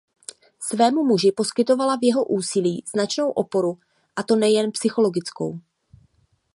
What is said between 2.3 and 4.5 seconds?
úsilí značnou oporu a to